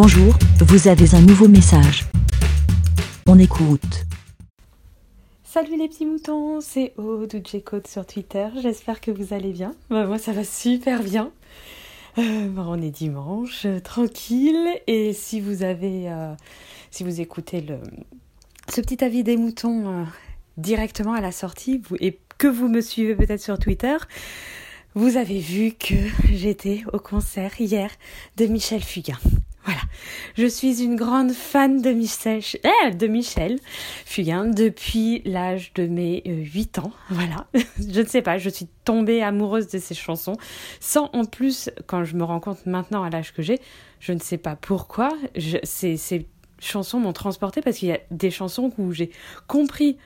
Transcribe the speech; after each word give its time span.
Bonjour, 0.00 0.32
vous 0.60 0.86
avez 0.86 1.12
un 1.16 1.20
nouveau 1.22 1.48
message. 1.48 2.04
On 3.26 3.36
écoute. 3.36 4.06
Salut 5.42 5.76
les 5.76 5.88
petits 5.88 6.06
moutons, 6.06 6.60
c'est 6.60 6.92
Aude 6.98 7.34
ou 7.34 7.40
J-Code 7.44 7.84
sur 7.88 8.06
Twitter. 8.06 8.46
J'espère 8.62 9.00
que 9.00 9.10
vous 9.10 9.34
allez 9.34 9.50
bien. 9.50 9.74
Bah, 9.90 10.06
moi, 10.06 10.18
ça 10.18 10.30
va 10.30 10.44
super 10.44 11.02
bien. 11.02 11.32
Euh, 12.16 12.48
bah, 12.48 12.64
on 12.68 12.80
est 12.80 12.92
dimanche, 12.92 13.66
euh, 13.66 13.80
tranquille. 13.80 14.68
Et 14.86 15.12
si 15.12 15.40
vous 15.40 15.64
avez, 15.64 16.08
euh, 16.08 16.32
si 16.92 17.02
vous 17.02 17.20
écoutez 17.20 17.66
ce 18.72 18.80
petit 18.80 19.02
avis 19.02 19.24
des 19.24 19.36
moutons 19.36 20.06
directement 20.58 21.14
à 21.14 21.20
la 21.20 21.32
sortie, 21.32 21.82
et 21.98 22.20
que 22.38 22.46
vous 22.46 22.68
me 22.68 22.82
suivez 22.82 23.16
peut-être 23.16 23.42
sur 23.42 23.58
Twitter, 23.58 23.96
vous 24.94 25.16
avez 25.16 25.40
vu 25.40 25.72
que 25.72 25.96
j'étais 26.32 26.84
au 26.92 27.00
concert 27.00 27.60
hier 27.60 27.90
de 28.36 28.46
Michel 28.46 28.84
Fugain. 28.84 29.18
Je 30.36 30.46
suis 30.46 30.82
une 30.82 30.96
grande 30.96 31.32
fan 31.32 31.82
de 31.82 31.90
Michel, 31.90 32.42
eh, 32.64 32.90
de 32.94 33.06
Michel 33.06 33.58
Fugain 34.04 34.46
depuis 34.46 35.22
l'âge 35.24 35.72
de 35.74 35.86
mes 35.86 36.22
8 36.24 36.78
ans. 36.78 36.92
Voilà, 37.10 37.46
je 37.78 38.00
ne 38.00 38.06
sais 38.06 38.22
pas, 38.22 38.38
je 38.38 38.50
suis 38.50 38.68
tombée 38.84 39.22
amoureuse 39.22 39.68
de 39.68 39.78
ses 39.78 39.94
chansons, 39.94 40.36
sans 40.80 41.10
en 41.12 41.24
plus, 41.24 41.70
quand 41.86 42.04
je 42.04 42.16
me 42.16 42.24
rends 42.24 42.40
compte 42.40 42.66
maintenant 42.66 43.02
à 43.02 43.10
l'âge 43.10 43.32
que 43.32 43.42
j'ai, 43.42 43.58
je 44.00 44.12
ne 44.12 44.20
sais 44.20 44.38
pas 44.38 44.56
pourquoi, 44.56 45.10
ces, 45.64 45.96
ces 45.96 46.26
chansons 46.60 47.00
m'ont 47.00 47.12
transportée 47.12 47.60
parce 47.60 47.78
qu'il 47.78 47.88
y 47.88 47.92
a 47.92 48.00
des 48.10 48.30
chansons 48.30 48.72
où 48.78 48.92
j'ai 48.92 49.10
compris 49.46 49.96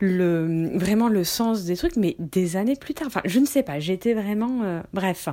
le 0.00 0.76
vraiment 0.76 1.08
le 1.08 1.24
sens 1.24 1.64
des 1.64 1.76
trucs, 1.76 1.96
mais 1.96 2.16
des 2.18 2.56
années 2.56 2.76
plus 2.76 2.94
tard. 2.94 3.06
Enfin, 3.06 3.22
je 3.24 3.38
ne 3.38 3.46
sais 3.46 3.62
pas. 3.62 3.80
J'étais 3.80 4.12
vraiment 4.12 4.62
euh, 4.62 4.82
bref. 4.92 5.28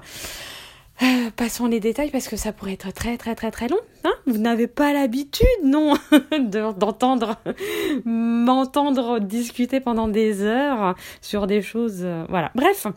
Euh, 1.04 1.32
passons 1.36 1.68
les 1.68 1.82
détails 1.82 2.12
parce 2.12 2.30
que 2.30 2.38
ça 2.38 2.54
pourrait 2.54 2.74
être 2.74 2.94
très 2.94 3.18
très 3.18 3.36
très 3.36 3.52
très 3.52 3.68
long. 3.68 3.80
Hein 4.06 4.14
Vous 4.26 4.38
n'avez 4.38 4.68
pas 4.68 4.94
l'habitude, 4.94 5.48
non, 5.64 5.96
d'entendre 6.40 7.38
m'entendre 8.06 9.20
discuter 9.20 9.82
pendant 9.82 10.08
des 10.08 10.44
heures 10.44 10.96
sur 11.20 11.46
des 11.46 11.62
choses. 11.62 12.02
Euh, 12.04 12.26
voilà. 12.30 12.52
Bref. 12.56 12.88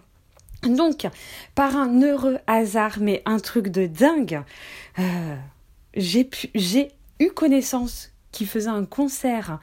Donc, 0.62 1.06
par 1.54 1.76
un 1.76 2.00
heureux 2.00 2.38
hasard, 2.46 2.98
mais 3.00 3.22
un 3.24 3.38
truc 3.38 3.68
de 3.68 3.86
dingue, 3.86 4.42
j'ai 5.94 6.28
j'ai 6.54 6.90
eu 7.20 7.28
connaissance 7.30 8.12
qui 8.32 8.46
faisait 8.46 8.70
un 8.70 8.84
concert 8.84 9.58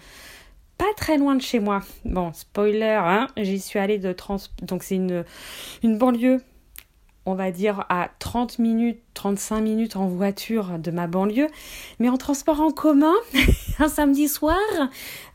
pas 0.77 0.85
très 0.95 1.17
loin 1.17 1.35
de 1.35 1.41
chez 1.41 1.59
moi. 1.59 1.81
Bon, 2.05 2.31
spoiler, 2.33 2.99
hein, 3.03 3.27
j'y 3.37 3.59
suis 3.59 3.79
allée 3.79 3.99
de 3.99 4.11
trans... 4.11 4.37
Donc 4.61 4.83
c'est 4.83 4.95
une 4.95 5.97
banlieue, 5.97 6.41
on 7.25 7.35
va 7.35 7.51
dire 7.51 7.85
à 7.89 8.09
30 8.19 8.59
minutes, 8.59 8.99
35 9.13 9.61
minutes 9.61 9.95
en 9.95 10.07
voiture 10.07 10.79
de 10.79 10.91
ma 10.91 11.07
banlieue. 11.07 11.47
Mais 11.99 12.09
en 12.09 12.17
transport 12.17 12.61
en 12.61 12.71
commun, 12.71 13.13
un 13.79 13.89
samedi 13.89 14.27
soir, 14.27 14.57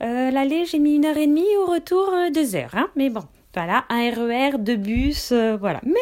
euh, 0.03 0.31
l'aller 0.31 0.65
j'ai 0.65 0.79
mis 0.79 0.97
une 0.97 1.05
heure 1.05 1.17
et 1.17 1.27
demie, 1.27 1.57
au 1.59 1.67
retour 1.67 2.11
euh, 2.13 2.31
deux 2.31 2.57
heures. 2.57 2.75
Hein. 2.75 2.89
Mais 2.97 3.11
bon, 3.11 3.25
voilà, 3.55 3.85
un 3.89 4.11
RER, 4.11 4.59
deux 4.59 4.77
bus, 4.77 5.31
euh, 5.33 5.57
voilà. 5.57 5.81
Mais 5.85 5.95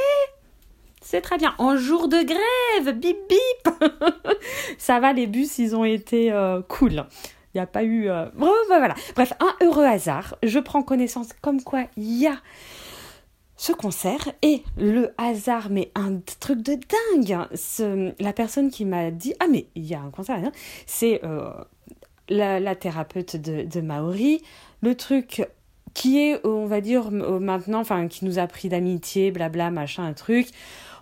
c'est 1.00 1.20
très 1.20 1.38
bien. 1.38 1.54
En 1.58 1.76
jour 1.76 2.08
de 2.08 2.18
grève, 2.22 2.98
bip 2.98 3.16
bip. 3.28 3.74
Ça 4.78 4.98
va, 4.98 5.12
les 5.12 5.26
bus, 5.26 5.58
ils 5.58 5.76
ont 5.76 5.84
été 5.84 6.32
cool. 6.68 7.06
Il 7.56 7.60
n'y 7.60 7.62
a 7.62 7.66
pas 7.66 7.84
eu... 7.84 8.10
Euh, 8.10 8.26
bah, 8.34 8.50
voilà. 8.68 8.94
Bref, 9.14 9.32
un 9.40 9.64
heureux 9.64 9.86
hasard. 9.86 10.36
Je 10.42 10.58
prends 10.58 10.82
connaissance 10.82 11.30
comme 11.40 11.62
quoi 11.62 11.84
il 11.96 12.18
y 12.18 12.26
a 12.26 12.36
ce 13.56 13.72
concert 13.72 14.28
et 14.42 14.62
le 14.76 15.12
hasard, 15.18 15.68
mais 15.70 15.90
un 15.94 16.18
truc 16.40 16.62
de 16.62 16.74
dingue. 16.74 17.46
Ce, 17.54 18.12
la 18.22 18.32
personne 18.32 18.70
qui 18.70 18.84
m'a 18.84 19.10
dit 19.10 19.34
Ah, 19.40 19.46
mais 19.50 19.66
il 19.74 19.84
y 19.84 19.94
a 19.94 20.00
un 20.00 20.10
concert, 20.10 20.36
hein, 20.36 20.52
c'est 20.86 21.24
euh, 21.24 21.50
la, 22.28 22.74
thérapeute 22.74 23.36
de, 23.36 23.80
Maori. 23.80 24.42
Le 24.82 24.94
truc 24.94 25.46
qui 25.94 26.18
est, 26.18 26.44
on 26.46 26.66
va 26.66 26.80
dire, 26.82 27.10
maintenant, 27.10 27.80
enfin, 27.80 28.08
qui 28.08 28.26
nous 28.26 28.38
a 28.38 28.46
pris 28.46 28.68
d'amitié, 28.68 29.30
blabla, 29.30 29.70
machin, 29.70 30.04
un 30.04 30.12
truc. 30.12 30.48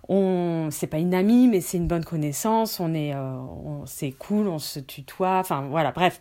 On, 0.09 0.69
c'est 0.71 0.87
pas 0.87 0.99
une 0.99 1.15
amie, 1.15 1.49
mais 1.49 1.61
c'est 1.61 1.79
une 1.79 1.89
bonne 1.89 2.05
connaissance. 2.05 2.79
On 2.79 2.95
est, 2.95 3.15
euh, 3.15 3.37
c'est 3.87 4.13
cool, 4.13 4.49
on 4.49 4.59
se 4.59 4.79
tutoie. 4.79 5.39
Enfin, 5.39 5.67
voilà, 5.69 5.93
bref. 5.93 6.21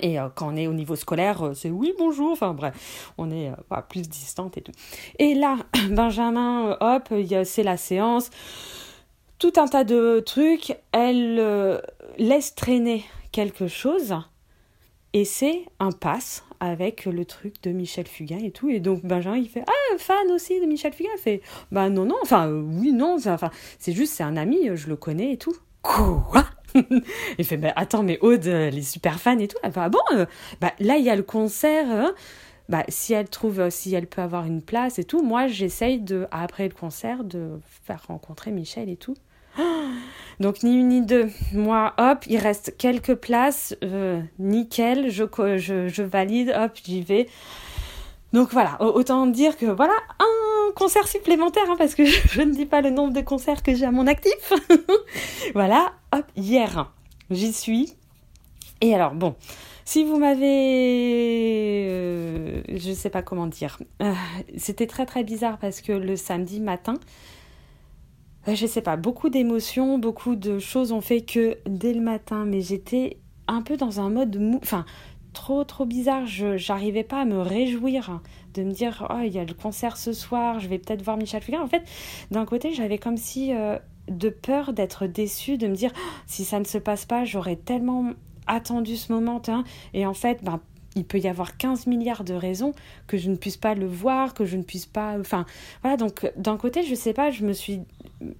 Et 0.00 0.20
euh, 0.20 0.28
quand 0.34 0.52
on 0.52 0.56
est 0.56 0.66
au 0.66 0.72
niveau 0.72 0.94
scolaire, 0.94 1.42
euh, 1.42 1.54
c'est 1.54 1.70
oui, 1.70 1.92
bonjour, 1.98 2.30
enfin 2.30 2.54
bref, 2.54 3.12
on 3.18 3.30
est 3.30 3.50
euh, 3.50 3.80
plus 3.88 4.08
distante 4.08 4.56
et 4.56 4.62
tout. 4.62 4.72
Et 5.18 5.34
là, 5.34 5.56
Benjamin, 5.90 6.76
hop, 6.80 7.12
c'est 7.44 7.62
la 7.62 7.76
séance, 7.76 8.30
tout 9.38 9.52
un 9.56 9.66
tas 9.66 9.84
de 9.84 10.22
trucs, 10.24 10.76
elle 10.92 11.82
laisse 12.18 12.54
traîner 12.54 13.04
quelque 13.32 13.66
chose, 13.66 14.14
et 15.12 15.24
c'est 15.24 15.64
un 15.80 15.90
passe 15.90 16.44
avec 16.60 17.06
le 17.06 17.24
truc 17.24 17.62
de 17.62 17.70
Michel 17.70 18.06
Fugain 18.06 18.38
et 18.38 18.50
tout. 18.50 18.68
Et 18.68 18.80
donc 18.80 19.04
Benjamin, 19.04 19.38
il 19.38 19.48
fait 19.48 19.64
Ah, 19.66 19.98
fan 19.98 20.30
aussi 20.30 20.60
de 20.60 20.66
Michel 20.66 20.92
Fugain 20.92 21.10
Il 21.16 21.20
fait 21.20 21.40
Bah 21.72 21.88
non, 21.88 22.04
non, 22.04 22.16
enfin, 22.22 22.48
oui, 22.48 22.92
non, 22.92 23.16
enfin, 23.16 23.50
c'est 23.78 23.92
juste, 23.92 24.12
c'est 24.12 24.22
un 24.22 24.36
ami, 24.36 24.68
je 24.74 24.88
le 24.88 24.96
connais 24.96 25.32
et 25.32 25.36
tout. 25.38 25.56
Quoi? 25.82 26.44
il 27.38 27.44
fait 27.44 27.56
bah, 27.56 27.72
attends 27.76 28.02
mais 28.02 28.18
Aude 28.20 28.46
elle 28.46 28.78
est 28.78 28.82
super 28.82 29.20
fan 29.20 29.40
et 29.40 29.48
tout. 29.48 29.58
Ah 29.62 29.88
bon 29.88 29.98
euh, 30.12 30.26
bah 30.60 30.72
là 30.80 30.96
il 30.96 31.04
y 31.04 31.10
a 31.10 31.16
le 31.16 31.22
concert 31.22 31.86
hein. 31.88 32.12
bah 32.68 32.84
si 32.88 33.12
elle 33.12 33.28
trouve 33.28 33.60
euh, 33.60 33.70
si 33.70 33.94
elle 33.94 34.06
peut 34.06 34.22
avoir 34.22 34.46
une 34.46 34.62
place 34.62 34.98
et 34.98 35.04
tout 35.04 35.22
moi 35.22 35.46
j'essaye 35.46 36.00
de 36.00 36.26
après 36.30 36.68
le 36.68 36.74
concert 36.74 37.24
de 37.24 37.60
faire 37.84 38.02
rencontrer 38.08 38.50
Michel 38.50 38.88
et 38.88 38.96
tout. 38.96 39.16
Donc 40.40 40.62
ni 40.62 40.74
une 40.74 40.88
ni 40.88 41.02
deux. 41.02 41.28
Moi 41.52 41.94
hop 41.98 42.24
il 42.28 42.38
reste 42.38 42.74
quelques 42.78 43.14
places 43.14 43.76
euh, 43.84 44.20
nickel 44.38 45.10
je, 45.10 45.24
je, 45.56 45.88
je 45.88 46.02
valide 46.02 46.54
hop 46.56 46.72
j'y 46.84 47.02
vais. 47.02 47.28
Donc 48.32 48.50
voilà. 48.52 48.80
Autant 48.80 49.26
dire 49.26 49.56
que 49.56 49.66
voilà 49.66 49.94
un 50.20 50.49
concert 50.72 51.06
supplémentaire 51.08 51.64
hein, 51.68 51.76
parce 51.78 51.94
que 51.94 52.04
je 52.32 52.42
ne 52.42 52.52
dis 52.52 52.66
pas 52.66 52.80
le 52.80 52.90
nombre 52.90 53.12
de 53.12 53.20
concerts 53.20 53.62
que 53.62 53.74
j'ai 53.74 53.86
à 53.86 53.90
mon 53.90 54.06
actif 54.06 54.52
voilà 55.54 55.92
hop, 56.12 56.24
hier, 56.36 56.92
j'y 57.30 57.52
suis. 57.52 57.94
Et 58.80 58.94
alors, 58.94 59.14
bon, 59.14 59.34
si 59.84 60.04
vous 60.04 60.18
m'avez... 60.18 61.86
Euh, 61.88 62.62
je 62.68 62.90
ne 62.90 62.94
sais 62.94 63.10
pas 63.10 63.22
comment 63.22 63.46
dire. 63.46 63.78
Euh, 64.02 64.14
c'était 64.56 64.86
très 64.86 65.06
très 65.06 65.24
bizarre 65.24 65.58
parce 65.58 65.80
que 65.80 65.92
le 65.92 66.16
samedi 66.16 66.60
matin, 66.60 66.94
je 68.46 68.52
euh, 68.52 68.54
je 68.54 68.66
sais 68.66 68.80
pas, 68.80 68.96
beaucoup 68.96 69.28
d'émotions, 69.28 69.98
beaucoup 69.98 70.36
de 70.36 70.58
choses 70.58 70.92
ont 70.92 71.00
fait 71.00 71.20
que 71.20 71.58
dès 71.66 71.92
le 71.92 72.00
matin, 72.00 72.44
mais 72.46 72.60
j'étais 72.60 73.18
un 73.48 73.62
peu 73.62 73.76
dans 73.76 74.00
un 74.00 74.10
mode. 74.10 74.40
Enfin, 74.62 74.84
trop 75.32 75.64
trop 75.64 75.84
bizarre, 75.84 76.26
je 76.26 76.56
j'arrivais 76.56 77.04
pas 77.04 77.20
à 77.20 77.24
me 77.24 77.40
réjouir 77.40 78.20
de 78.54 78.62
me 78.62 78.72
dire 78.72 79.06
oh 79.10 79.20
il 79.24 79.32
y 79.32 79.38
a 79.38 79.44
le 79.44 79.54
concert 79.54 79.96
ce 79.96 80.12
soir, 80.12 80.60
je 80.60 80.68
vais 80.68 80.78
peut-être 80.78 81.02
voir 81.02 81.16
Michel 81.16 81.42
Fugain. 81.42 81.62
En 81.62 81.68
fait, 81.68 81.82
d'un 82.30 82.44
côté, 82.44 82.72
j'avais 82.72 82.98
comme 82.98 83.16
si 83.16 83.52
de 84.08 84.28
peur 84.28 84.72
d'être 84.72 85.06
déçue, 85.06 85.56
de 85.56 85.68
me 85.68 85.74
dire 85.74 85.90
oh, 85.94 86.00
si 86.26 86.44
ça 86.44 86.58
ne 86.58 86.64
se 86.64 86.78
passe 86.78 87.06
pas, 87.06 87.24
j'aurais 87.24 87.56
tellement 87.56 88.12
attendu 88.46 88.96
ce 88.96 89.12
moment. 89.12 89.40
Hein. 89.48 89.64
Et 89.94 90.06
en 90.06 90.14
fait, 90.14 90.42
ben, 90.42 90.60
il 90.96 91.04
peut 91.04 91.18
y 91.18 91.28
avoir 91.28 91.56
15 91.56 91.86
milliards 91.86 92.24
de 92.24 92.34
raisons 92.34 92.72
que 93.06 93.16
je 93.16 93.30
ne 93.30 93.36
puisse 93.36 93.56
pas 93.56 93.74
le 93.74 93.86
voir, 93.86 94.34
que 94.34 94.44
je 94.44 94.56
ne 94.56 94.62
puisse 94.62 94.86
pas. 94.86 95.18
Enfin, 95.18 95.46
voilà, 95.82 95.96
donc 95.96 96.30
d'un 96.36 96.56
côté, 96.56 96.82
je 96.82 96.94
sais 96.94 97.12
pas, 97.12 97.30
je 97.30 97.44
me 97.44 97.52
suis, 97.52 97.80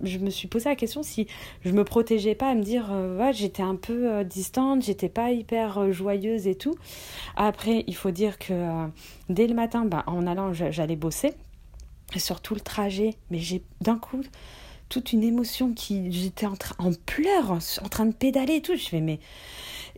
je 0.02 0.18
me 0.18 0.30
suis 0.30 0.48
posé 0.48 0.68
la 0.68 0.76
question 0.76 1.02
si 1.02 1.26
je 1.64 1.72
me 1.72 1.84
protégeais 1.84 2.34
pas 2.34 2.50
à 2.50 2.54
me 2.54 2.62
dire, 2.62 2.88
euh, 2.90 3.32
j'étais 3.32 3.62
un 3.62 3.76
peu 3.76 4.10
euh, 4.10 4.24
distante, 4.24 4.82
j'étais 4.82 5.08
pas 5.08 5.30
hyper 5.32 5.78
euh, 5.78 5.92
joyeuse 5.92 6.46
et 6.46 6.54
tout. 6.54 6.76
Après, 7.36 7.84
il 7.86 7.94
faut 7.94 8.10
dire 8.10 8.38
que 8.38 8.88
dès 9.28 9.46
le 9.46 9.54
matin, 9.54 9.84
ben, 9.84 10.02
en 10.06 10.26
allant, 10.26 10.52
j'allais 10.52 10.96
bosser, 10.96 11.34
sur 12.16 12.40
tout 12.40 12.54
le 12.54 12.60
trajet, 12.60 13.14
mais 13.30 13.38
j'ai 13.38 13.62
d'un 13.80 13.96
coup 13.96 14.22
toute 14.88 15.12
une 15.12 15.22
émotion 15.22 15.72
qui 15.72 16.10
j'étais 16.10 16.46
en, 16.46 16.56
en 16.78 16.90
pleurs 17.06 17.52
en 17.52 17.88
train 17.88 18.06
de 18.06 18.12
pédaler 18.12 18.56
et 18.56 18.60
tout 18.60 18.74
je 18.74 18.88
fais 18.88 19.00
mais 19.00 19.20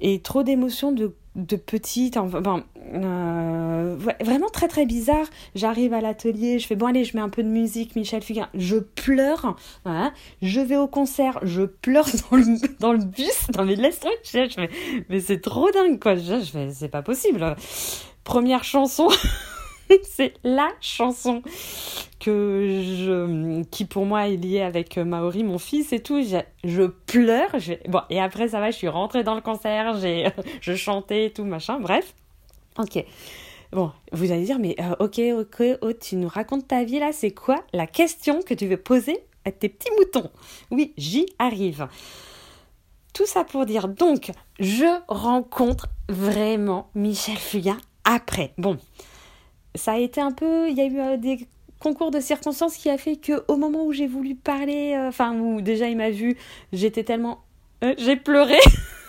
et 0.02 0.20
trop 0.20 0.42
d'émotions 0.42 0.92
de 0.92 1.16
de 1.34 1.56
petite 1.56 2.16
enfin 2.16 2.64
euh, 2.92 3.96
vraiment 4.20 4.48
très 4.48 4.68
très 4.68 4.84
bizarre 4.84 5.26
j'arrive 5.54 5.94
à 5.94 6.00
l'atelier 6.02 6.58
je 6.58 6.66
fais 6.66 6.76
bon 6.76 6.86
allez 6.86 7.04
je 7.04 7.16
mets 7.16 7.22
un 7.22 7.30
peu 7.30 7.42
de 7.42 7.48
musique 7.48 7.96
Michel 7.96 8.22
Fugain. 8.22 8.48
Je 8.54 8.76
pleure 8.76 9.56
je 10.42 10.60
vais 10.60 10.76
au 10.76 10.88
concert 10.88 11.38
je 11.42 11.62
pleure 11.62 12.06
dans 12.30 12.36
le, 12.36 12.78
dans 12.80 12.92
le 12.92 13.04
bus 13.04 13.46
dans 13.52 13.64
mes 13.64 13.76
laisse 13.76 14.00
je 14.24 14.68
mais 15.08 15.20
c'est 15.20 15.40
trop 15.40 15.70
dingue 15.70 15.98
quoi. 15.98 16.16
Je, 16.16 16.40
je 16.40 16.50
fais 16.50 16.70
c'est 16.70 16.88
pas 16.88 17.02
possible. 17.02 17.56
Première 18.24 18.64
chanson 18.64 19.08
c'est 20.02 20.34
la 20.44 20.68
chanson 20.80 21.42
que 22.20 22.82
je, 22.82 23.62
qui 23.64 23.84
pour 23.84 24.06
moi 24.06 24.28
est 24.28 24.36
liée 24.36 24.62
avec 24.62 24.98
euh, 24.98 25.04
Maori, 25.04 25.44
mon 25.44 25.58
fils 25.58 25.92
et 25.92 26.00
tout. 26.00 26.22
Je, 26.22 26.38
je 26.64 26.82
pleure. 26.84 27.50
Bon, 27.88 28.00
et 28.10 28.20
après, 28.20 28.48
ça 28.48 28.60
va, 28.60 28.70
je 28.70 28.76
suis 28.76 28.88
rentrée 28.88 29.24
dans 29.24 29.34
le 29.34 29.40
concert, 29.40 29.98
j'ai, 29.98 30.28
je 30.60 30.74
chantais 30.74 31.26
et 31.26 31.30
tout, 31.30 31.44
machin. 31.44 31.80
Bref. 31.80 32.14
Ok. 32.78 33.04
Bon, 33.72 33.90
vous 34.12 34.30
allez 34.32 34.44
dire, 34.44 34.58
mais 34.58 34.76
euh, 34.80 34.94
ok, 35.00 35.20
ok, 35.40 35.78
oh, 35.80 35.92
tu 35.94 36.16
nous 36.16 36.28
racontes 36.28 36.68
ta 36.68 36.84
vie 36.84 36.98
là, 36.98 37.10
c'est 37.12 37.30
quoi 37.30 37.64
la 37.72 37.86
question 37.86 38.42
que 38.42 38.52
tu 38.52 38.66
veux 38.66 38.76
poser 38.76 39.18
à 39.46 39.50
tes 39.50 39.70
petits 39.70 39.90
moutons? 39.98 40.30
Oui, 40.70 40.92
j'y 40.98 41.26
arrive. 41.38 41.88
tout 43.14 43.24
ça 43.26 43.44
pour 43.44 43.64
dire, 43.64 43.88
donc, 43.88 44.30
je 44.60 44.84
rencontre 45.08 45.86
vraiment 46.10 46.90
Michel 46.94 47.38
Fugain 47.38 47.78
après. 48.04 48.52
Bon, 48.58 48.76
ça 49.74 49.92
a 49.92 49.98
été 49.98 50.20
un 50.20 50.32
peu, 50.32 50.68
il 50.68 50.76
y 50.76 50.80
a 50.80 50.86
eu 50.86 50.98
euh, 50.98 51.16
des 51.16 51.46
concours 51.80 52.10
de 52.10 52.20
circonstances 52.20 52.76
qui 52.76 52.88
a 52.90 52.98
fait 52.98 53.16
que 53.16 53.44
au 53.48 53.56
moment 53.56 53.84
où 53.84 53.92
j'ai 53.92 54.06
voulu 54.06 54.34
parler, 54.34 54.94
euh, 54.94 55.08
enfin 55.08 55.36
où 55.36 55.60
déjà 55.60 55.88
il 55.88 55.96
m'a 55.96 56.10
vu, 56.10 56.36
j'étais 56.72 57.04
tellement, 57.04 57.42
euh, 57.82 57.94
j'ai 57.98 58.16
pleuré. 58.16 58.58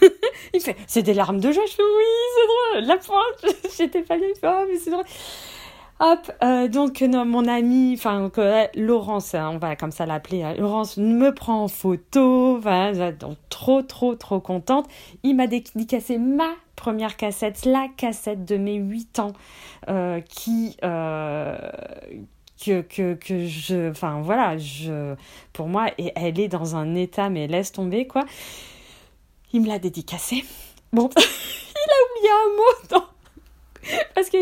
il 0.53 0.61
fait, 0.61 0.75
c'est 0.87 1.03
des 1.03 1.13
larmes 1.13 1.39
de 1.39 1.51
joie. 1.51 1.63
Je 1.67 1.73
fais 1.73 1.83
oui, 1.83 2.03
c'est 2.35 2.47
drôle. 2.47 2.87
La 2.87 2.97
pointe, 2.97 3.55
j'étais 3.77 4.01
pas 4.01 4.17
bien. 4.17 4.27
Oh 4.43 4.65
mais 4.67 4.77
c'est 4.77 4.89
drôle. 4.89 5.05
Euh, 6.43 6.67
donc 6.67 7.01
non, 7.01 7.25
mon 7.25 7.47
ami, 7.47 7.93
enfin 7.97 8.29
Laurence, 8.75 9.35
hein, 9.35 9.51
on 9.53 9.57
va 9.57 9.75
comme 9.77 9.91
ça 9.91 10.05
l'appeler, 10.05 10.43
hein, 10.43 10.53
Laurence 10.57 10.97
me 10.97 11.33
prend 11.33 11.63
en 11.63 11.67
photo, 11.69 12.59
donc 13.19 13.37
trop 13.49 13.81
trop 13.81 14.15
trop 14.15 14.39
contente. 14.41 14.87
Il 15.23 15.35
m'a 15.35 15.47
dédicacé 15.47 16.17
ma 16.17 16.49
première 16.75 17.15
cassette, 17.15 17.63
la 17.65 17.87
cassette 17.95 18.43
de 18.43 18.57
mes 18.57 18.75
8 18.75 19.19
ans, 19.19 19.33
euh, 19.87 20.19
qui 20.21 20.75
euh, 20.83 21.57
que, 22.63 22.81
que, 22.81 23.13
que 23.13 23.45
je, 23.45 23.89
enfin 23.91 24.21
voilà, 24.21 24.57
je, 24.57 25.15
pour 25.53 25.67
moi, 25.67 25.87
et 25.97 26.11
elle 26.15 26.39
est 26.39 26.49
dans 26.49 26.75
un 26.75 26.95
état, 26.95 27.29
mais 27.29 27.47
laisse 27.47 27.71
tomber 27.71 28.07
quoi. 28.07 28.25
Il 29.53 29.61
me 29.61 29.67
l'a 29.67 29.79
dédicacé. 29.79 30.43
Bon, 30.91 31.09
il 31.17 31.21
a 31.21 31.97
oublié 32.09 32.29
un 32.29 32.57
mot 32.57 32.87
dans 32.89 33.12
parce 34.15 34.29
que 34.29 34.37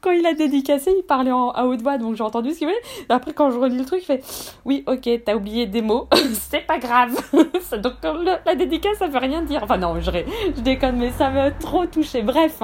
quand 0.00 0.10
il 0.10 0.26
a 0.26 0.34
dédicacé, 0.34 0.92
il 0.96 1.02
parlait 1.02 1.32
en, 1.32 1.50
à 1.50 1.64
haute 1.64 1.82
voix, 1.82 1.98
donc 1.98 2.16
j'ai 2.16 2.22
entendu 2.22 2.52
ce 2.52 2.58
qu'il 2.58 2.66
voulait. 2.66 2.80
Après, 3.08 3.32
quand 3.32 3.50
je 3.50 3.58
relis 3.58 3.78
le 3.78 3.84
truc, 3.84 4.00
il 4.02 4.06
fait 4.06 4.24
Oui, 4.64 4.84
ok, 4.86 5.08
t'as 5.24 5.34
oublié 5.34 5.66
des 5.66 5.82
mots, 5.82 6.08
c'est 6.32 6.66
pas 6.66 6.78
grave. 6.78 7.16
donc 7.82 7.94
la 8.44 8.54
dédicace, 8.54 8.98
ça 8.98 9.08
veut 9.08 9.18
rien 9.18 9.42
dire. 9.42 9.62
Enfin, 9.62 9.78
non, 9.78 10.00
je, 10.00 10.10
déconne, 10.60 10.96
mais 10.96 11.12
ça 11.12 11.30
m'a 11.30 11.50
trop 11.50 11.86
touché. 11.86 12.22
Bref. 12.22 12.62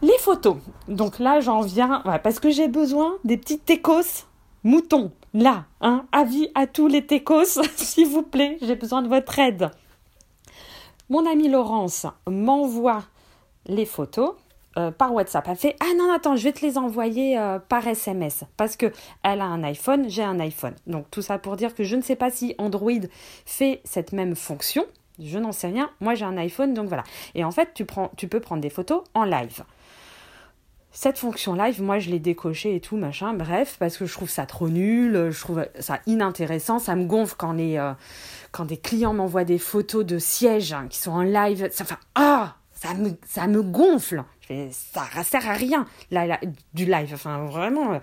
Les 0.00 0.18
photos. 0.18 0.56
Donc 0.86 1.18
là, 1.18 1.40
j'en 1.40 1.60
viens, 1.60 2.02
parce 2.22 2.38
que 2.38 2.50
j'ai 2.50 2.68
besoin 2.68 3.16
des 3.24 3.36
petits 3.36 3.58
técos 3.58 4.26
moutons. 4.64 5.12
Là, 5.34 5.66
hein, 5.80 6.06
avis 6.10 6.48
à 6.54 6.66
tous 6.66 6.88
les 6.88 7.04
técos, 7.04 7.60
s'il 7.76 8.06
vous 8.06 8.22
plaît, 8.22 8.58
j'ai 8.62 8.76
besoin 8.76 9.02
de 9.02 9.08
votre 9.08 9.38
aide. 9.38 9.70
Mon 11.10 11.26
amie 11.26 11.48
Laurence 11.48 12.06
m'envoie 12.26 13.02
les 13.66 13.86
photos. 13.86 14.32
Euh, 14.78 14.92
par 14.92 15.12
WhatsApp. 15.12 15.44
Elle 15.48 15.56
fait 15.56 15.76
Ah 15.80 15.92
non, 15.96 16.12
attends, 16.12 16.36
je 16.36 16.44
vais 16.44 16.52
te 16.52 16.64
les 16.64 16.78
envoyer 16.78 17.36
euh, 17.36 17.58
par 17.58 17.84
SMS. 17.88 18.44
Parce 18.56 18.76
que 18.76 18.92
elle 19.24 19.40
a 19.40 19.44
un 19.44 19.64
iPhone, 19.64 20.08
j'ai 20.08 20.22
un 20.22 20.38
iPhone. 20.38 20.74
Donc 20.86 21.10
tout 21.10 21.22
ça 21.22 21.38
pour 21.38 21.56
dire 21.56 21.74
que 21.74 21.82
je 21.82 21.96
ne 21.96 22.02
sais 22.02 22.14
pas 22.14 22.30
si 22.30 22.54
Android 22.58 22.92
fait 23.44 23.80
cette 23.82 24.12
même 24.12 24.36
fonction. 24.36 24.86
Je 25.18 25.38
n'en 25.38 25.50
sais 25.50 25.66
rien. 25.66 25.90
Moi, 26.00 26.14
j'ai 26.14 26.26
un 26.26 26.36
iPhone, 26.36 26.74
donc 26.74 26.86
voilà. 26.86 27.02
Et 27.34 27.42
en 27.42 27.50
fait, 27.50 27.70
tu, 27.74 27.86
prends, 27.86 28.12
tu 28.16 28.28
peux 28.28 28.38
prendre 28.38 28.62
des 28.62 28.70
photos 28.70 29.02
en 29.14 29.24
live. 29.24 29.64
Cette 30.92 31.18
fonction 31.18 31.54
live, 31.54 31.82
moi, 31.82 31.98
je 31.98 32.10
l'ai 32.10 32.20
décochée 32.20 32.76
et 32.76 32.80
tout, 32.80 32.96
machin, 32.96 33.34
bref, 33.34 33.76
parce 33.80 33.96
que 33.96 34.06
je 34.06 34.12
trouve 34.12 34.30
ça 34.30 34.46
trop 34.46 34.68
nul, 34.68 35.30
je 35.30 35.40
trouve 35.40 35.66
ça 35.80 35.98
inintéressant, 36.06 36.78
ça 36.78 36.94
me 36.94 37.04
gonfle 37.04 37.34
quand, 37.36 37.52
les, 37.52 37.78
euh, 37.78 37.92
quand 38.52 38.64
des 38.64 38.76
clients 38.76 39.12
m'envoient 39.12 39.44
des 39.44 39.58
photos 39.58 40.06
de 40.06 40.18
sièges 40.18 40.72
hein, 40.72 40.86
qui 40.88 40.98
sont 40.98 41.10
en 41.10 41.22
live. 41.22 41.68
Enfin, 41.80 41.98
ah, 42.14 42.54
ça 42.72 42.94
me, 42.94 43.10
ça 43.26 43.48
me 43.48 43.62
gonfle 43.62 44.22
ça 44.72 45.22
sert 45.22 45.48
à 45.48 45.52
rien, 45.52 45.86
du 46.74 46.84
live. 46.84 47.10
Enfin, 47.14 47.44
vraiment. 47.44 47.94
Euh, 47.94 47.98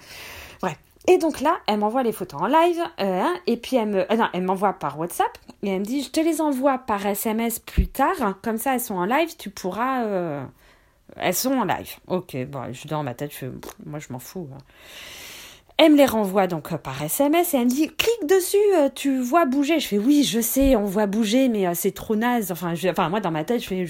bref. 0.62 0.78
Et 1.08 1.20
donc 1.20 1.42
là, 1.42 1.60
elle 1.68 1.78
m'envoie 1.78 2.02
les 2.02 2.12
photos 2.12 2.42
en 2.42 2.48
live, 2.48 2.82
euh, 3.00 3.22
hein, 3.22 3.36
et 3.46 3.58
puis 3.58 3.78
elle 3.78 3.90
me, 3.90 4.12
euh, 4.12 4.16
non, 4.16 4.28
elle 4.34 4.42
m'envoie 4.42 4.74
par 4.74 4.98
WhatsApp, 4.98 5.38
et 5.62 5.70
elle 5.70 5.82
me 5.82 5.86
dit, 5.86 6.02
je 6.02 6.10
te 6.10 6.20
les 6.20 6.42
envoie 6.42 6.80
par 6.80 7.06
SMS 7.06 7.60
plus 7.60 7.88
tard, 7.88 8.40
comme 8.42 8.58
ça 8.58 8.74
elles 8.74 8.82
sont 8.82 8.96
en 8.96 9.06
live, 9.06 9.36
tu 9.38 9.52
pourras, 9.52 10.48
elles 11.18 11.36
sont 11.36 11.54
en 11.54 11.64
live. 11.64 11.98
Ok, 12.08 12.36
bon, 12.48 12.64
je 12.70 12.80
suis 12.80 12.90
dans 12.90 13.04
ma 13.04 13.14
tête, 13.14 13.32
je 13.40 13.46
moi 13.86 14.00
je 14.00 14.12
m'en 14.12 14.18
fous. 14.18 14.50
Hein. 14.52 14.58
Elle 15.78 15.92
me 15.92 15.98
les 15.98 16.08
renvoie 16.08 16.48
donc 16.48 16.76
par 16.78 17.00
SMS 17.04 17.54
et 17.54 17.58
elle 17.58 17.66
me 17.66 17.70
dit 17.70 17.90
clique 17.90 18.28
dessus, 18.28 18.58
tu 18.96 19.20
vois 19.20 19.46
bouger. 19.46 19.80
Je 19.80 19.88
fais 19.88 20.00
oui, 20.00 20.24
je 20.24 20.40
sais, 20.40 20.76
on 20.76 20.86
voit 20.86 21.06
bouger, 21.06 21.50
mais 21.50 21.76
c'est 21.76 21.92
trop 21.92 22.16
naze. 22.16 22.52
Enfin, 22.52 22.74
moi 23.10 23.20
dans 23.20 23.30
ma 23.30 23.44
tête, 23.44 23.62
je 23.62 23.68
fais 23.68 23.86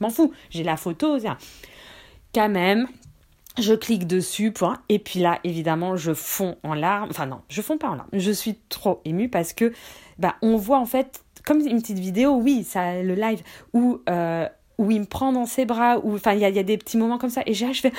m'en 0.00 0.10
fous. 0.10 0.32
J'ai 0.50 0.64
la 0.64 0.76
photo 0.76 1.18
quand 2.36 2.50
même, 2.50 2.86
je 3.58 3.72
clique 3.72 4.06
dessus, 4.06 4.52
point. 4.52 4.78
Et 4.90 4.98
puis 4.98 5.20
là, 5.20 5.40
évidemment, 5.42 5.96
je 5.96 6.12
fonds 6.12 6.56
en 6.62 6.74
larmes. 6.74 7.08
Enfin 7.10 7.24
non, 7.24 7.40
je 7.48 7.62
fonds 7.62 7.78
pas 7.78 7.88
en 7.88 7.94
larmes. 7.94 8.10
Je 8.12 8.30
suis 8.30 8.58
trop 8.68 9.00
émue 9.06 9.30
parce 9.30 9.54
que, 9.54 9.72
bah, 10.18 10.36
on 10.42 10.56
voit 10.56 10.78
en 10.78 10.84
fait, 10.84 11.24
comme 11.46 11.60
une 11.60 11.80
petite 11.80 11.98
vidéo, 11.98 12.34
oui, 12.34 12.62
ça, 12.62 13.02
le 13.02 13.14
live, 13.14 13.42
où, 13.72 14.00
euh, 14.10 14.46
où 14.76 14.90
il 14.90 15.00
me 15.00 15.06
prend 15.06 15.32
dans 15.32 15.46
ses 15.46 15.64
bras, 15.64 15.98
où, 16.04 16.14
enfin, 16.14 16.34
il 16.34 16.40
y 16.40 16.44
a, 16.44 16.62
des 16.62 16.76
petits 16.76 16.98
moments 16.98 17.16
comme 17.16 17.30
ça. 17.30 17.40
Et 17.46 17.54
j'ai, 17.54 17.72
je 17.72 17.80
fais, 17.80 17.92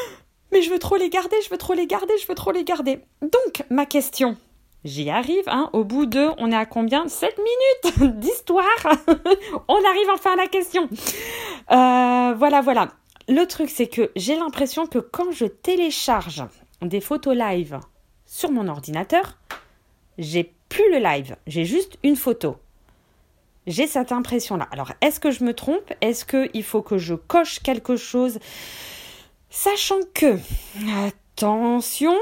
mais 0.52 0.60
je 0.60 0.70
veux 0.70 0.80
trop 0.80 0.96
les 0.96 1.08
garder, 1.08 1.36
je 1.44 1.50
veux 1.50 1.58
trop 1.58 1.74
les 1.74 1.86
garder, 1.86 2.14
je 2.20 2.26
veux 2.26 2.34
trop 2.34 2.50
les 2.50 2.64
garder. 2.64 2.98
Donc, 3.22 3.62
ma 3.70 3.86
question, 3.86 4.36
J'y 4.84 5.08
arrive, 5.08 5.44
hein. 5.46 5.70
Au 5.72 5.82
bout 5.82 6.04
de, 6.04 6.28
on 6.36 6.52
est 6.52 6.56
à 6.56 6.66
combien? 6.66 7.08
7 7.08 7.38
minutes 7.38 8.16
d'histoire. 8.18 8.64
on 9.68 9.76
arrive 9.76 10.10
enfin 10.12 10.32
à 10.34 10.36
la 10.36 10.46
question. 10.46 10.90
Euh, 11.70 12.34
voilà, 12.36 12.60
voilà. 12.60 12.88
Le 13.28 13.46
truc, 13.46 13.70
c'est 13.70 13.86
que 13.86 14.10
j'ai 14.16 14.36
l'impression 14.36 14.86
que 14.86 14.98
quand 14.98 15.32
je 15.32 15.46
télécharge 15.46 16.44
des 16.82 17.00
photos 17.00 17.34
live 17.34 17.80
sur 18.26 18.50
mon 18.50 18.68
ordinateur, 18.68 19.38
j'ai 20.18 20.52
plus 20.68 20.90
le 20.90 20.98
live, 20.98 21.36
j'ai 21.46 21.64
juste 21.64 21.98
une 22.02 22.16
photo. 22.16 22.56
J'ai 23.66 23.86
cette 23.86 24.12
impression-là. 24.12 24.68
Alors, 24.72 24.92
est-ce 25.00 25.20
que 25.20 25.30
je 25.30 25.42
me 25.42 25.54
trompe? 25.54 25.90
Est-ce 26.02 26.26
qu'il 26.26 26.62
faut 26.62 26.82
que 26.82 26.98
je 26.98 27.14
coche 27.14 27.60
quelque 27.60 27.96
chose? 27.96 28.38
Sachant 29.48 30.00
que, 30.12 30.38
attention, 31.06 32.14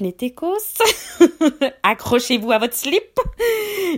les 0.00 0.12
técos, 0.12 0.78
accrochez-vous 1.84 2.50
à 2.50 2.58
votre 2.58 2.74
slip, 2.74 3.20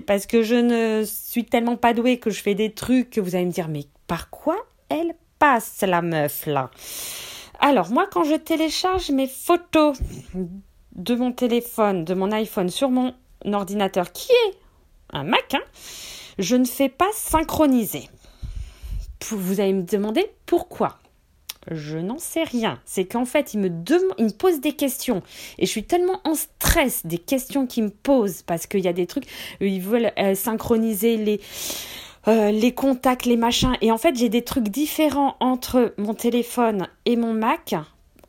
parce 0.06 0.26
que 0.26 0.42
je 0.42 0.56
ne 0.56 1.04
suis 1.06 1.46
tellement 1.46 1.76
pas 1.76 1.94
douée 1.94 2.18
que 2.18 2.28
je 2.28 2.42
fais 2.42 2.54
des 2.54 2.72
trucs 2.72 3.08
que 3.08 3.20
vous 3.22 3.36
allez 3.36 3.46
me 3.46 3.52
dire, 3.52 3.68
mais 3.68 3.86
par 4.06 4.28
quoi 4.28 4.56
elle 4.90 5.14
passe 5.40 5.82
la 5.82 6.02
meuf 6.02 6.46
là. 6.46 6.70
Alors 7.58 7.90
moi 7.90 8.06
quand 8.08 8.22
je 8.22 8.36
télécharge 8.36 9.10
mes 9.10 9.26
photos 9.26 9.98
de 10.94 11.14
mon 11.16 11.32
téléphone, 11.32 12.04
de 12.04 12.14
mon 12.14 12.30
iPhone 12.30 12.68
sur 12.68 12.90
mon 12.90 13.12
ordinateur 13.44 14.12
qui 14.12 14.30
est 14.30 14.54
un 15.12 15.24
Mac, 15.24 15.54
hein, 15.54 15.62
je 16.38 16.54
ne 16.54 16.64
fais 16.64 16.88
pas 16.88 17.08
synchroniser. 17.12 18.08
Vous 19.30 19.60
allez 19.60 19.72
me 19.72 19.82
demander 19.82 20.30
pourquoi 20.46 20.98
je 21.70 21.98
n'en 21.98 22.18
sais 22.18 22.42
rien. 22.42 22.80
C'est 22.86 23.04
qu'en 23.04 23.26
fait, 23.26 23.52
il 23.52 23.60
me, 23.60 23.68
il 24.18 24.24
me 24.24 24.30
pose 24.30 24.60
des 24.60 24.72
questions. 24.72 25.22
Et 25.58 25.66
je 25.66 25.70
suis 25.70 25.84
tellement 25.84 26.20
en 26.24 26.34
stress 26.34 27.04
des 27.04 27.18
questions 27.18 27.66
qu'il 27.66 27.84
me 27.84 27.90
pose 27.90 28.42
parce 28.42 28.66
qu'il 28.66 28.80
y 28.80 28.88
a 28.88 28.94
des 28.94 29.06
trucs, 29.06 29.26
ils 29.60 29.80
veulent 29.80 30.10
euh, 30.18 30.34
synchroniser 30.34 31.18
les, 31.18 31.40
euh, 32.28 32.50
les 32.50 32.72
contacts, 32.72 33.26
les 33.26 33.36
machins. 33.36 33.76
Et 33.80 33.90
en 33.90 33.98
fait, 33.98 34.16
j'ai 34.16 34.28
des 34.28 34.42
trucs 34.42 34.68
différents 34.68 35.36
entre 35.40 35.94
mon 35.96 36.14
téléphone 36.14 36.88
et 37.06 37.16
mon 37.16 37.32
Mac, 37.32 37.74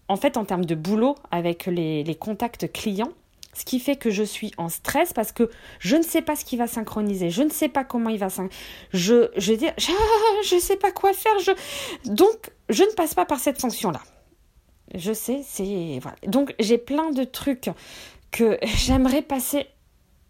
en 0.07 0.15
fait, 0.15 0.37
en 0.37 0.45
termes 0.45 0.65
de 0.65 0.75
boulot 0.75 1.15
avec 1.31 1.65
les, 1.65 2.03
les 2.03 2.15
contacts 2.15 2.71
clients. 2.71 3.11
Ce 3.53 3.65
qui 3.65 3.79
fait 3.79 3.97
que 3.97 4.09
je 4.09 4.23
suis 4.23 4.53
en 4.57 4.69
stress 4.69 5.11
parce 5.11 5.33
que 5.33 5.49
je 5.79 5.97
ne 5.97 6.03
sais 6.03 6.21
pas 6.21 6.37
ce 6.37 6.45
qui 6.45 6.55
va 6.55 6.67
synchroniser, 6.67 7.29
je 7.29 7.43
ne 7.43 7.49
sais 7.49 7.67
pas 7.67 7.83
comment 7.83 8.09
il 8.09 8.17
va 8.17 8.29
synchroniser. 8.29 8.63
Je, 8.93 9.29
je 9.35 9.53
dis, 9.53 9.67
je 9.77 10.55
ne 10.55 10.59
sais 10.61 10.77
pas 10.77 10.91
quoi 10.91 11.11
faire. 11.11 11.37
Je... 11.39 11.51
Donc, 12.09 12.51
je 12.69 12.83
ne 12.83 12.91
passe 12.93 13.13
pas 13.13 13.25
par 13.25 13.39
cette 13.39 13.59
fonction-là. 13.59 14.01
Je 14.95 15.13
sais, 15.13 15.41
c'est. 15.45 15.99
Voilà. 16.01 16.17
Donc, 16.27 16.55
j'ai 16.59 16.77
plein 16.77 17.11
de 17.11 17.23
trucs 17.23 17.69
que 18.31 18.57
j'aimerais 18.63 19.21
passer 19.21 19.67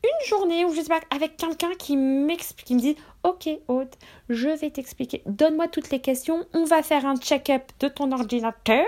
une 0.03 0.27
journée 0.27 0.65
où 0.65 0.73
je 0.73 0.81
sais 0.81 0.87
pas, 0.87 0.99
avec 1.09 1.37
quelqu'un 1.37 1.73
qui 1.77 1.95
m'explique, 1.95 2.65
qui 2.65 2.75
me 2.75 2.79
dit 2.79 2.95
Ok, 3.23 3.49
Aude, 3.67 3.89
je 4.29 4.49
vais 4.49 4.71
t'expliquer. 4.71 5.21
Donne-moi 5.27 5.67
toutes 5.67 5.91
les 5.91 5.99
questions. 5.99 6.45
On 6.53 6.63
va 6.63 6.81
faire 6.81 7.05
un 7.05 7.15
check-up 7.17 7.61
de 7.79 7.87
ton 7.87 8.11
ordinateur. 8.11 8.85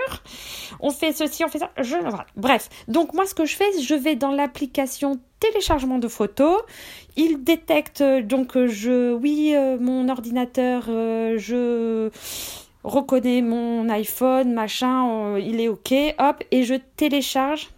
On 0.80 0.90
fait 0.90 1.12
ceci, 1.12 1.44
on 1.44 1.48
fait 1.48 1.60
ça. 1.60 1.70
Je... 1.80 1.96
Bref. 2.36 2.68
Donc, 2.88 3.14
moi, 3.14 3.26
ce 3.26 3.34
que 3.34 3.44
je 3.44 3.54
fais, 3.54 3.80
je 3.80 3.94
vais 3.94 4.16
dans 4.16 4.32
l'application 4.32 5.20
téléchargement 5.38 5.98
de 5.98 6.08
photos. 6.08 6.62
Il 7.16 7.44
détecte, 7.44 8.02
donc, 8.02 8.58
je, 8.66 9.12
oui, 9.12 9.52
euh, 9.54 9.78
mon 9.78 10.08
ordinateur, 10.08 10.86
euh, 10.88 11.38
je 11.38 12.10
reconnais 12.82 13.40
mon 13.40 13.88
iPhone, 13.88 14.52
machin, 14.52 15.34
euh, 15.34 15.40
il 15.40 15.60
est 15.60 15.68
OK, 15.68 15.94
hop, 16.18 16.42
et 16.50 16.64
je 16.64 16.74
télécharge 16.96 17.68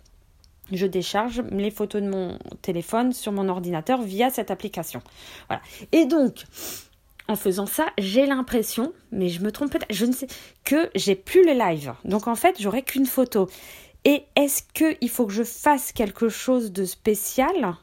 je 0.73 0.87
décharge 0.87 1.43
les 1.51 1.71
photos 1.71 2.03
de 2.03 2.09
mon 2.09 2.39
téléphone 2.63 3.13
sur 3.13 3.33
mon 3.33 3.49
ordinateur 3.49 4.03
via 4.03 4.31
cette 4.31 4.51
application. 4.51 5.01
Voilà. 5.49 5.63
Et 5.93 6.07
donc, 6.07 6.45
en 7.29 7.37
faisant 7.37 7.67
ça, 7.67 7.87
j'ai 7.99 8.27
l'impression, 8.27 8.93
mais 9.11 9.29
je 9.29 9.43
me 9.43 9.51
trompe 9.51 9.73
peut-être, 9.73 9.93
je 9.93 10.07
ne 10.07 10.13
sais, 10.13 10.29
que 10.65 10.91
j'ai 10.95 11.15
plus 11.15 11.45
le 11.45 11.53
live. 11.53 11.95
Donc 12.05 12.29
en 12.29 12.35
fait, 12.35 12.61
j'aurai 12.61 12.83
qu'une 12.83 13.07
photo. 13.07 13.49
Et 14.05 14.25
est-ce 14.37 14.63
qu'il 14.73 15.09
faut 15.09 15.27
que 15.27 15.33
je 15.33 15.43
fasse 15.43 15.93
quelque 15.93 16.29
chose 16.29 16.73
de 16.73 16.85
spécial? 16.85 17.77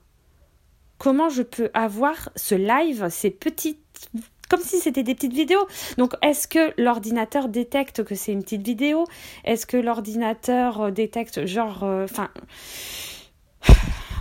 Comment 0.98 1.28
je 1.28 1.42
peux 1.42 1.70
avoir 1.74 2.30
ce 2.38 2.56
live, 2.56 3.08
ces 3.10 3.30
petites 3.30 4.10
comme 4.54 4.62
si 4.62 4.78
c'était 4.78 5.02
des 5.02 5.16
petites 5.16 5.34
vidéos. 5.34 5.68
Donc, 5.98 6.14
est-ce 6.22 6.48
que 6.48 6.80
l'ordinateur 6.80 7.50
détecte 7.50 8.04
que 8.04 8.14
c'est 8.14 8.32
une 8.32 8.44
petite 8.44 8.62
vidéo? 8.62 9.06
Est-ce 9.46 9.66
que 9.66 9.78
l'ordinateur 9.78 10.80
euh, 10.80 10.92
détecte, 10.92 11.48
genre, 11.48 11.82
enfin. 11.82 12.30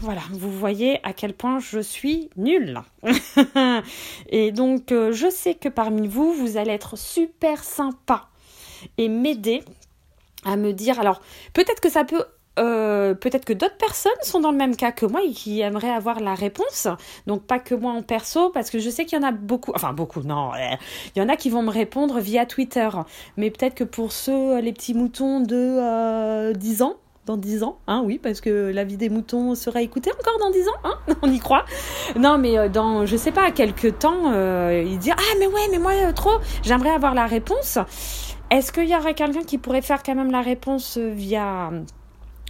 voilà, 0.01 0.23
vous 0.31 0.51
voyez 0.51 1.01
à 1.07 1.13
quel 1.13 1.35
point 1.35 1.59
je 1.59 1.81
suis 1.81 2.31
nulle. 2.37 2.81
et 4.31 4.53
donc, 4.53 4.85
je 4.89 5.31
sais 5.31 5.55
que 5.55 5.69
parmi 5.69 6.09
vous, 6.09 6.33
vous 6.33 6.57
allez 6.57 6.73
être 6.73 6.97
super 6.97 7.63
sympa 7.63 8.29
et 8.97 9.11
m'aider 9.11 9.63
à 10.47 10.57
me 10.57 10.73
dire. 10.73 10.99
Alors, 10.99 11.21
peut-être 11.53 11.81
que 11.81 11.91
ça 11.91 12.05
peut 12.05 12.25
euh, 12.59 13.15
peut-être 13.15 13.45
que 13.45 13.53
d'autres 13.53 13.77
personnes 13.77 14.13
sont 14.23 14.41
dans 14.41 14.51
le 14.51 14.57
même 14.57 14.77
cas 14.77 14.93
que 14.93 15.07
moi 15.07 15.23
et 15.25 15.33
qui 15.33 15.61
aimeraient 15.61 15.91
avoir 15.91 16.21
la 16.21 16.35
réponse. 16.35 16.89
Donc 17.27 17.43
pas 17.45 17.59
que 17.59 17.75
moi 17.75 17.93
en 17.93 18.03
perso, 18.03 18.51
parce 18.51 18.71
que 18.71 18.79
je 18.79 18.91
sais 18.91 19.05
qu'il 19.05 19.19
y 19.19 19.25
en 19.25 19.27
a 19.27 19.33
beaucoup, 19.33 19.73
enfin 19.75 19.93
beaucoup, 19.93 20.23
non, 20.23 20.51
eh, 20.55 20.77
il 21.15 21.19
y 21.21 21.23
en 21.23 21.29
a 21.29 21.37
qui 21.37 21.51
vont 21.51 21.63
me 21.63 21.71
répondre 21.71 22.21
via 22.21 22.47
Twitter. 22.47 22.89
Mais 23.37 23.51
peut-être 23.51 23.75
que 23.75 23.85
pour 23.85 24.13
ceux, 24.13 24.61
les 24.61 24.73
petits 24.73 24.95
moutons 24.95 25.41
de 25.41 25.57
euh, 25.57 26.53
10 26.53 26.83
ans, 26.83 26.97
dans 27.27 27.37
10 27.37 27.63
ans, 27.63 27.79
hein, 27.87 28.03
oui, 28.05 28.19
parce 28.19 28.41
que 28.41 28.71
la 28.75 28.85
vie 28.85 28.97
des 28.97 29.09
moutons 29.09 29.55
sera 29.55 29.81
écoutée 29.81 30.11
encore 30.13 30.39
dans 30.41 30.51
10 30.51 30.69
ans, 30.69 30.73
hein, 30.85 30.99
on 31.23 31.31
y 31.31 31.39
croit. 31.39 31.65
Non, 32.17 32.39
mais 32.39 32.59
euh, 32.59 32.69
dans, 32.69 33.07
je 33.07 33.17
sais 33.17 33.33
pas, 33.33 33.51
quelques 33.51 33.99
temps, 34.01 34.33
euh, 34.33 34.85
il 34.85 34.99
dit 34.99 35.13
Ah, 35.13 35.35
mais 35.39 35.47
ouais, 35.47 35.69
mais 35.71 35.79
moi, 35.79 35.93
euh, 35.93 36.13
trop, 36.13 36.39
j'aimerais 36.63 36.91
avoir 36.91 37.15
la 37.15 37.27
réponse. 37.27 37.79
Est-ce 38.51 38.73
qu'il 38.73 38.89
y 38.89 38.97
aurait 38.97 39.15
quelqu'un 39.15 39.45
qui 39.45 39.57
pourrait 39.57 39.83
faire 39.83 40.03
quand 40.03 40.15
même 40.15 40.31
la 40.31 40.43
réponse 40.43 40.99
via 40.99 41.71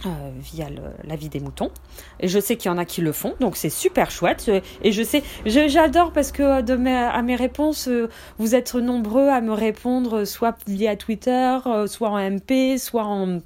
euh, 0.05 0.09
via 0.35 0.67
la 1.05 1.15
vie 1.15 1.29
des 1.29 1.39
moutons. 1.39 1.71
Et 2.19 2.27
je 2.27 2.37
sais 2.37 2.57
qu'il 2.57 2.69
y 2.69 2.73
en 2.73 2.77
a 2.77 2.83
qui 2.83 2.99
le 2.99 3.13
font, 3.13 3.35
donc 3.39 3.55
c'est 3.55 3.69
super 3.69 4.11
chouette. 4.11 4.51
Et 4.81 4.91
je 4.91 5.01
sais, 5.01 5.23
j'adore 5.45 6.11
parce 6.11 6.33
que 6.33 6.61
de 6.61 6.75
mes, 6.75 6.93
à 6.93 7.21
mes 7.21 7.37
réponses, 7.37 7.87
euh, 7.87 8.09
vous 8.37 8.53
êtes 8.53 8.75
nombreux 8.75 9.29
à 9.29 9.39
me 9.39 9.53
répondre, 9.53 10.25
soit 10.25 10.57
via 10.67 10.97
Twitter, 10.97 11.57
euh, 11.67 11.87
soit 11.87 12.09
en 12.09 12.17
MP, 12.17 12.77
soit 12.77 13.05
en, 13.05 13.39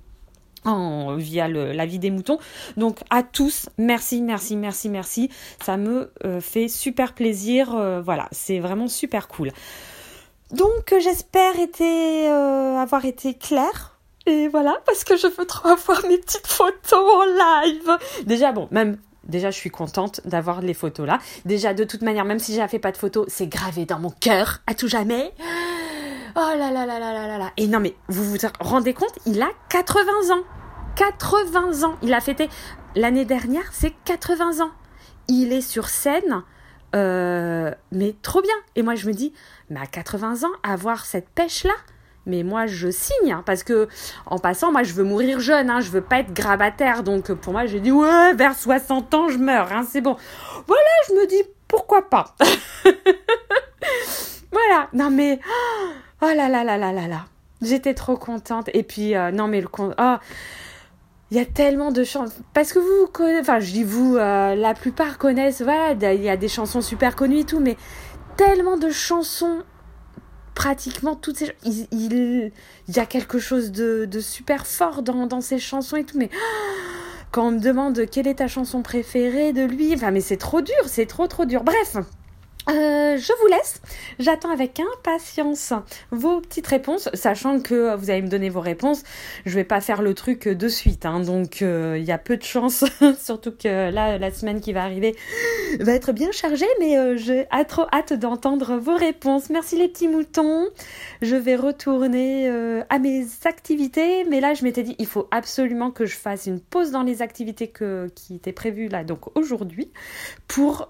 via 1.16 1.48
le, 1.48 1.74
la 1.74 1.86
vie 1.86 2.00
des 2.00 2.10
moutons. 2.10 2.40
Donc 2.76 3.02
à 3.12 3.22
tous, 3.22 3.70
merci, 3.78 4.24
merci, 4.24 4.56
merci, 4.56 4.90
merci. 4.90 5.30
Ça 5.64 5.78
me 5.78 6.12
fait 6.42 6.68
super 6.68 7.14
plaisir. 7.14 7.70
voilà, 8.04 8.28
c'est 8.32 8.60
vraiment 8.60 8.88
super 8.88 9.28
cool. 9.28 9.52
Donc 10.52 10.96
j'espère 11.00 11.54
avoir 12.82 13.06
été 13.06 13.36
claire 13.36 13.97
et 14.28 14.48
voilà, 14.50 14.78
parce 14.86 15.04
que 15.04 15.18
je 15.18 15.28
veux 15.28 15.46
trop 15.46 15.70
avoir 15.70 16.06
mes 16.06 16.18
petites 16.18 16.48
photos 16.48 16.76
en 16.94 17.26
live. 17.26 17.98
Déjà, 18.26 18.52
bon, 18.52 18.68
même 18.72 18.98
Déjà, 19.28 19.52
je 19.52 19.58
suis 19.58 19.70
contente 19.70 20.22
d'avoir 20.24 20.62
les 20.62 20.74
photos 20.74 21.06
là. 21.06 21.20
Déjà, 21.44 21.74
de 21.74 21.84
toute 21.84 22.02
manière, 22.02 22.24
même 22.24 22.40
si 22.40 22.56
j'ai 22.56 22.66
fait 22.70 22.80
pas 22.80 22.94
de 22.94 22.98
photos, 22.98 23.26
c'est 23.28 23.48
gravé 23.48 23.86
dans 23.86 24.00
mon 24.00 24.10
cœur 24.10 24.60
à 24.68 24.74
tout 24.74 24.88
jamais. 24.88 25.34
Oh 26.38 26.40
là 26.58 26.72
là 26.72 26.86
là 26.86 27.00
là 27.00 27.12
là 27.12 27.28
là 27.28 27.38
là. 27.38 27.52
Et 27.58 27.68
non, 27.68 27.80
mais 27.80 27.96
vous 28.08 28.24
vous 28.24 28.38
rendez 28.62 28.94
compte, 28.94 29.14
il 29.26 29.42
a 29.42 29.50
80 29.70 30.34
ans. 30.34 30.44
80 30.96 31.84
ans. 31.84 31.96
Il 32.02 32.14
a 32.14 32.22
fêté 32.22 32.50
l'année 32.96 33.26
dernière, 33.26 33.70
c'est 33.74 33.94
80 34.06 34.64
ans. 34.66 34.72
Il 35.28 35.52
est 35.52 35.62
sur 35.62 35.90
scène, 35.90 36.44
euh, 36.96 37.72
mais 37.92 38.16
trop 38.22 38.42
bien. 38.42 38.56
Et 38.78 38.82
moi, 38.82 38.96
je 38.96 39.08
me 39.08 39.14
dis, 39.14 39.34
mais 39.70 39.82
à 39.82 39.88
80 39.88 40.44
ans, 40.44 40.54
avoir 40.64 41.06
cette 41.06 41.30
pêche 41.30 41.66
là, 41.66 41.76
mais 42.28 42.44
moi 42.44 42.68
je 42.68 42.90
signe 42.90 43.32
hein, 43.32 43.44
parce 43.46 43.64
que 43.64 43.88
en 44.26 44.38
passant 44.38 44.72
moi 44.72 44.84
je 44.84 44.94
veux 44.94 45.04
mourir 45.04 45.40
jeune 45.40 45.70
hein, 45.70 45.80
je 45.80 45.90
veux 45.90 46.02
pas 46.02 46.20
être 46.20 46.34
grabataire. 46.34 47.04
Donc 47.04 47.32
pour 47.34 47.54
moi 47.54 47.66
j'ai 47.66 47.80
dit 47.80 47.92
ouais 47.92 48.34
vers 48.36 48.56
60 48.56 49.14
ans 49.14 49.30
je 49.30 49.38
meurs 49.38 49.72
hein, 49.72 49.86
c'est 49.90 50.02
bon. 50.02 50.16
Voilà 50.68 50.82
je 51.08 51.14
me 51.14 51.28
dis 51.28 51.44
pourquoi 51.68 52.10
pas? 52.10 52.36
Voilà. 54.52 54.88
Non 54.94 55.10
mais 55.10 55.40
oh 56.22 56.26
là 56.26 56.50
là 56.50 56.64
là 56.64 56.78
là 56.78 56.92
là 56.92 57.08
là. 57.08 57.26
J'étais 57.62 57.94
trop 57.94 58.18
contente. 58.18 58.70
Et 58.74 58.84
puis 58.84 59.16
euh, 59.16 59.32
non 59.32 59.48
mais 59.48 59.62
le 59.62 59.68
oh 59.78 60.16
il 61.30 61.38
y 61.38 61.40
a 61.42 61.46
tellement 61.46 61.92
de 61.92 62.04
chansons 62.06 62.42
parce 62.54 62.72
que 62.72 62.80
vous 62.80 63.08
connaissez 63.12 63.42
enfin 63.42 63.60
je 63.60 63.72
dis 63.72 63.84
vous 63.84 64.16
euh, 64.16 64.56
la 64.56 64.74
plupart 64.74 65.18
connaissent 65.18 65.62
voilà 65.62 65.92
il 66.14 66.24
y 66.24 66.30
a 66.30 66.38
des 66.38 66.48
chansons 66.48 66.80
super 66.80 67.18
connues 67.18 67.40
et 67.40 67.44
tout 67.44 67.60
mais 67.60 67.76
tellement 68.38 68.78
de 68.78 68.90
chansons 68.90 69.64
pratiquement 70.58 71.16
toutes 71.16 71.38
ces 71.38 71.52
il, 71.64 71.88
il, 71.92 72.52
y 72.88 73.00
a 73.00 73.06
quelque 73.06 73.38
chose 73.38 73.72
de, 73.72 74.10
super 74.20 74.66
fort 74.66 75.04
dans, 75.04 75.28
dans 75.28 75.40
ces 75.40 75.60
chansons 75.60 75.98
et 75.98 76.04
tout 76.04 76.18
mais 76.18 76.32
quand 77.32 77.50
on 77.50 77.52
me 77.52 77.60
demande 77.60 78.08
quelle 78.10 78.28
est 78.28 78.40
ta 78.40 78.48
chanson 78.48 78.82
préférée 78.82 79.54
de 79.54 79.64
lui 79.64 79.94
enfin 79.94 80.10
mais 80.10 80.20
c'est 80.20 80.38
trop 80.38 80.62
dur 80.62 80.76
c'est 80.88 81.06
trop 81.06 81.28
trop 81.28 81.46
dur. 81.46 81.64
Bref 81.64 81.98
euh, 82.70 83.18
je 83.18 83.32
vous 83.42 83.48
laisse. 83.48 83.82
J'attends 84.20 84.50
avec 84.50 84.80
impatience 84.80 85.74
vos 86.12 86.42
petites 86.42 86.68
réponses, 86.68 87.10
sachant 87.14 87.62
que 87.62 87.96
vous 87.96 88.10
allez 88.10 88.22
me 88.22 88.28
donner 88.28 88.50
vos 88.50 88.60
réponses. 88.60 89.04
Je 89.46 89.56
vais 89.56 89.64
pas 89.64 89.80
faire 89.80 90.02
le 90.02 90.14
truc 90.14 90.50
de 90.50 90.68
suite, 90.68 91.06
hein, 91.06 91.22
donc 91.22 91.62
euh, 91.62 91.98
il 91.98 92.04
y 92.04 92.12
a 92.12 92.18
peu 92.18 92.36
de 92.36 92.44
chance, 92.44 92.84
surtout 93.20 93.52
que 93.52 93.90
là, 93.90 94.18
la 94.18 94.32
semaine 94.32 94.60
qui 94.60 94.74
va 94.74 94.84
arriver 94.84 95.16
va 95.80 95.94
être 95.94 96.12
bien 96.12 96.32
chargée, 96.32 96.68
mais 96.80 96.98
euh, 96.98 97.16
j'ai 97.16 97.48
trop 97.68 97.86
hâte 97.94 98.14
d'entendre 98.14 98.78
vos 98.78 98.96
réponses. 98.96 99.50
Merci 99.50 99.78
les 99.78 99.88
petits 99.88 100.08
moutons. 100.08 100.68
Je 101.22 101.36
vais 101.36 101.56
retourner 101.56 102.50
à 102.90 103.00
mes 103.00 103.26
activités, 103.46 104.26
mais 104.26 104.40
là, 104.40 104.54
je 104.54 104.64
m'étais 104.64 104.84
dit, 104.84 104.96
il 105.00 105.08
faut 105.08 105.28
absolument 105.32 105.92
que 105.92 106.06
je 106.06 106.16
fasse 106.16 106.46
une 106.48 106.60
pause 106.60 106.92
dans 106.92 107.04
les 107.04 107.22
activités 107.22 107.72
qui 108.14 108.36
étaient 108.36 108.52
prévues 108.52 108.90
là, 108.90 109.04
donc 109.04 109.36
aujourd'hui, 109.36 109.92
pour 110.48 110.90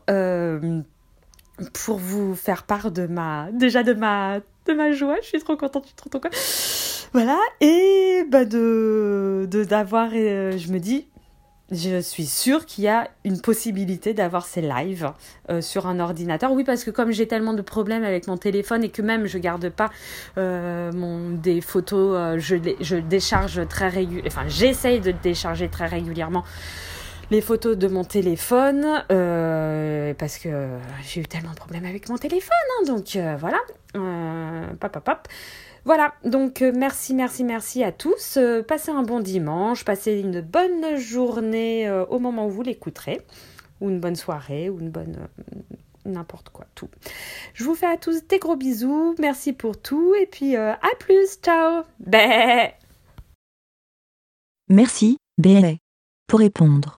pour 1.73 1.97
vous 1.97 2.35
faire 2.35 2.63
part 2.63 2.91
de 2.91 3.07
ma 3.07 3.49
déjà 3.51 3.83
de 3.83 3.93
ma 3.93 4.39
de 4.65 4.73
ma 4.73 4.91
joie. 4.91 5.17
Je 5.21 5.27
suis 5.27 5.39
trop 5.39 5.57
contente 5.57 5.83
je 5.83 5.87
suis 5.87 5.95
trop 5.95 6.09
contente. 6.09 6.33
Voilà. 7.13 7.39
Et 7.61 8.23
bah 8.29 8.45
de 8.45 9.47
d'avoir 9.67 10.09
euh, 10.13 10.57
je 10.57 10.71
me 10.71 10.79
dis 10.79 11.07
je 11.69 11.99
suis 11.99 12.25
sûre 12.25 12.65
qu'il 12.65 12.85
y 12.85 12.87
a 12.87 13.09
une 13.25 13.41
possibilité 13.41 14.13
d'avoir 14.13 14.45
ces 14.45 14.61
lives 14.61 15.11
euh, 15.49 15.59
sur 15.59 15.85
un 15.85 15.99
ordinateur. 15.99 16.53
Oui, 16.53 16.63
parce 16.63 16.85
que 16.85 16.91
comme 16.91 17.11
j'ai 17.11 17.27
tellement 17.27 17.53
de 17.53 17.61
problèmes 17.61 18.05
avec 18.05 18.27
mon 18.27 18.37
téléphone 18.37 18.85
et 18.85 18.89
que 18.89 19.01
même 19.01 19.25
je 19.25 19.37
garde 19.37 19.67
pas 19.69 19.89
euh, 20.37 20.91
des 21.35 21.59
photos, 21.59 22.39
je, 22.39 22.55
je 22.79 22.95
décharge 22.95 23.67
très 23.67 23.89
régulièrement, 23.89 24.27
enfin 24.27 24.47
j'essaye 24.47 25.01
de 25.01 25.11
décharger 25.11 25.67
très 25.67 25.87
régulièrement 25.87 26.45
les 27.29 27.41
photos 27.41 27.77
de 27.77 27.87
mon 27.87 28.03
téléphone 28.03 29.03
euh, 29.11 30.13
parce 30.13 30.37
que 30.37 30.69
j'ai 31.03 31.21
eu 31.21 31.25
tellement 31.25 31.51
de 31.51 31.55
problèmes 31.55 31.85
avec 31.85 32.09
mon 32.09 32.17
téléphone. 32.17 32.51
Hein, 32.79 32.85
donc 32.85 33.15
euh, 33.15 33.35
voilà. 33.37 33.59
Euh, 33.95 34.67
pop, 34.79 35.27
Voilà, 35.85 36.13
donc 36.23 36.61
merci, 36.61 37.13
merci, 37.13 37.43
merci 37.43 37.83
à 37.83 37.91
tous. 37.91 38.37
passez 38.67 38.91
un 38.91 39.03
bon 39.03 39.19
dimanche, 39.19 39.83
passez 39.83 40.19
une 40.19 40.41
bonne 40.41 40.97
journée 40.97 41.89
au 42.09 42.19
moment 42.19 42.47
où 42.47 42.49
vous 42.49 42.63
l'écouterez, 42.63 43.21
ou 43.81 43.89
une 43.89 43.99
bonne 43.99 44.15
soirée, 44.15 44.69
ou 44.69 44.79
une 44.79 44.89
bonne 44.89 45.17
n'importe 46.05 46.49
quoi, 46.49 46.65
tout. 46.73 46.89
Je 47.53 47.65
vous 47.65 47.75
fais 47.75 47.87
à 47.87 47.97
tous 47.97 48.25
des 48.27 48.39
gros 48.39 48.55
bisous, 48.55 49.15
merci 49.19 49.51
pour 49.51 49.77
tout, 49.81 50.15
et 50.15 50.25
puis 50.25 50.55
à 50.55 50.79
plus, 50.99 51.39
ciao. 51.41 51.83
Bé 51.99 52.73
Merci, 54.69 55.17
Bé 55.37 55.79
Pour 56.27 56.39
répondre 56.39 56.97